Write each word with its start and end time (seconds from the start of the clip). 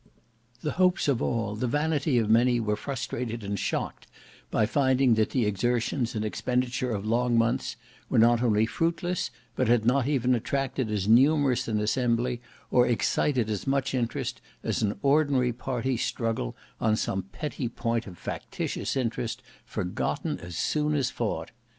The 0.63 0.71
hopes 0.81 1.07
of 1.07 1.21
all, 1.21 1.53
the 1.53 1.67
vanity 1.67 2.17
of 2.17 2.27
many, 2.27 2.59
were 2.59 2.75
frustrated 2.75 3.43
and 3.43 3.59
shocked 3.59 4.07
by 4.49 4.65
finding 4.65 5.13
that 5.13 5.29
the 5.29 5.45
exertions 5.45 6.15
and 6.15 6.25
expenditure 6.25 6.89
of 6.89 7.05
long 7.05 7.37
months 7.37 7.75
were 8.09 8.17
not 8.17 8.41
only 8.41 8.65
fruitless, 8.65 9.29
but 9.55 9.67
had 9.67 9.85
not 9.85 10.07
even 10.07 10.33
attracted 10.33 10.89
as 10.89 11.07
numerous 11.07 11.67
an 11.67 11.79
assembly 11.79 12.41
or 12.71 12.87
excited 12.87 13.47
as 13.47 13.67
much 13.67 13.93
interest, 13.93 14.41
as 14.63 14.81
an 14.81 14.97
ordinary 15.03 15.53
party 15.53 15.97
struggle 15.97 16.55
on 16.79 16.95
some 16.95 17.21
petty 17.21 17.69
point 17.69 18.07
of 18.07 18.17
factitious 18.17 18.95
interest 18.95 19.43
forgotten 19.65 20.39
as 20.39 20.57
soon 20.57 20.95
as 20.95 21.11
fought. 21.11 21.51